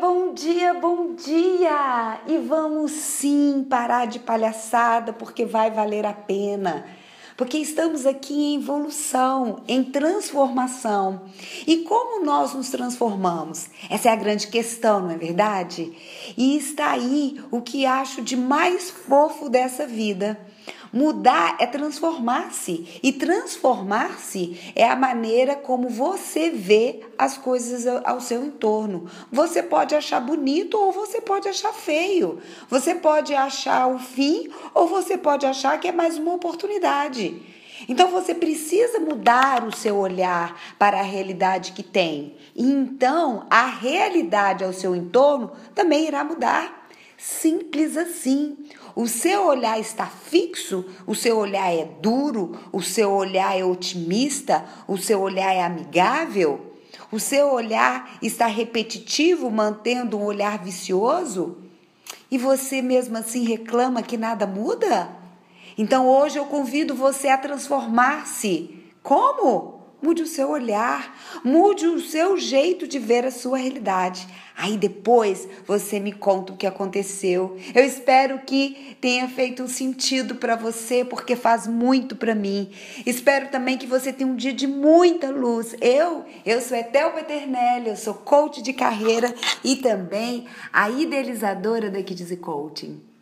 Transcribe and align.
bom 0.00 0.34
dia, 0.34 0.74
bom 0.74 1.14
dia! 1.14 2.20
E 2.26 2.36
vamos 2.38 2.92
sim 2.92 3.64
parar 3.68 4.06
de 4.06 4.18
palhaçada 4.18 5.12
porque 5.12 5.44
vai 5.44 5.70
valer 5.70 6.04
a 6.04 6.12
pena. 6.12 6.84
Porque 7.36 7.58
estamos 7.58 8.06
aqui 8.06 8.34
em 8.34 8.56
evolução, 8.56 9.62
em 9.68 9.84
transformação. 9.84 11.22
E 11.66 11.78
como 11.78 12.24
nós 12.24 12.54
nos 12.54 12.70
transformamos? 12.70 13.68
Essa 13.90 14.08
é 14.08 14.12
a 14.12 14.16
grande 14.16 14.46
questão, 14.48 15.02
não 15.02 15.10
é 15.10 15.16
verdade? 15.16 15.92
E 16.36 16.56
está 16.56 16.92
aí 16.92 17.40
o 17.50 17.60
que 17.60 17.86
acho 17.86 18.22
de 18.22 18.36
mais 18.36 18.90
fofo 18.90 19.48
dessa 19.48 19.86
vida 19.86 20.38
Mudar 20.96 21.58
é 21.60 21.66
transformar-se. 21.66 23.00
E 23.02 23.12
transformar-se 23.12 24.72
é 24.74 24.88
a 24.88 24.96
maneira 24.96 25.54
como 25.54 25.90
você 25.90 26.48
vê 26.48 27.00
as 27.18 27.36
coisas 27.36 27.86
ao 28.02 28.18
seu 28.18 28.42
entorno. 28.42 29.06
Você 29.30 29.62
pode 29.62 29.94
achar 29.94 30.20
bonito 30.20 30.78
ou 30.78 30.90
você 30.92 31.20
pode 31.20 31.50
achar 31.50 31.74
feio. 31.74 32.38
Você 32.70 32.94
pode 32.94 33.34
achar 33.34 33.88
o 33.88 33.98
fim 33.98 34.48
ou 34.72 34.88
você 34.88 35.18
pode 35.18 35.44
achar 35.44 35.78
que 35.78 35.88
é 35.88 35.92
mais 35.92 36.16
uma 36.16 36.32
oportunidade. 36.32 37.42
Então 37.86 38.08
você 38.08 38.34
precisa 38.34 38.98
mudar 38.98 39.64
o 39.68 39.76
seu 39.76 39.98
olhar 39.98 40.58
para 40.78 41.00
a 41.00 41.02
realidade 41.02 41.72
que 41.72 41.82
tem. 41.82 42.36
E 42.54 42.64
então 42.64 43.46
a 43.50 43.66
realidade 43.66 44.64
ao 44.64 44.72
seu 44.72 44.96
entorno 44.96 45.52
também 45.74 46.06
irá 46.06 46.24
mudar. 46.24 46.85
Simples 47.16 47.96
assim. 47.96 48.56
O 48.94 49.06
seu 49.06 49.46
olhar 49.46 49.78
está 49.78 50.06
fixo, 50.06 50.84
o 51.06 51.14
seu 51.14 51.38
olhar 51.38 51.72
é 51.72 51.84
duro, 51.84 52.58
o 52.72 52.82
seu 52.82 53.12
olhar 53.12 53.58
é 53.58 53.64
otimista, 53.64 54.64
o 54.86 54.96
seu 54.96 55.20
olhar 55.20 55.52
é 55.52 55.62
amigável, 55.62 56.74
o 57.10 57.20
seu 57.20 57.52
olhar 57.52 58.18
está 58.22 58.46
repetitivo, 58.46 59.50
mantendo 59.50 60.18
um 60.18 60.24
olhar 60.24 60.62
vicioso? 60.62 61.58
E 62.30 62.38
você 62.38 62.82
mesmo 62.82 63.16
assim 63.16 63.44
reclama 63.44 64.02
que 64.02 64.16
nada 64.16 64.46
muda? 64.46 65.08
Então 65.78 66.08
hoje 66.08 66.38
eu 66.38 66.46
convido 66.46 66.94
você 66.94 67.28
a 67.28 67.38
transformar-se. 67.38 68.82
Como? 69.02 69.75
Mude 70.06 70.22
o 70.22 70.26
seu 70.28 70.50
olhar, 70.50 71.18
mude 71.42 71.88
o 71.88 72.00
seu 72.00 72.36
jeito 72.36 72.86
de 72.86 72.96
ver 72.96 73.24
a 73.24 73.30
sua 73.32 73.58
realidade. 73.58 74.24
Aí 74.56 74.78
depois 74.78 75.48
você 75.66 75.98
me 75.98 76.12
conta 76.12 76.52
o 76.52 76.56
que 76.56 76.64
aconteceu. 76.64 77.56
Eu 77.74 77.84
espero 77.84 78.38
que 78.46 78.96
tenha 79.00 79.28
feito 79.28 79.64
um 79.64 79.66
sentido 79.66 80.36
para 80.36 80.54
você, 80.54 81.04
porque 81.04 81.34
faz 81.34 81.66
muito 81.66 82.14
para 82.14 82.36
mim. 82.36 82.70
Espero 83.04 83.48
também 83.48 83.76
que 83.76 83.88
você 83.88 84.12
tenha 84.12 84.30
um 84.30 84.36
dia 84.36 84.52
de 84.52 84.68
muita 84.68 85.28
luz. 85.28 85.74
Eu, 85.80 86.24
eu 86.44 86.60
sou 86.60 86.76
Etel 86.76 87.10
Peternelli, 87.10 87.88
eu 87.88 87.96
sou 87.96 88.14
coach 88.14 88.62
de 88.62 88.72
carreira 88.72 89.34
e 89.64 89.74
também 89.74 90.46
a 90.72 90.88
idealizadora 90.88 91.90
da 91.90 92.00
Kids 92.00 92.30
Coaching. 92.38 93.15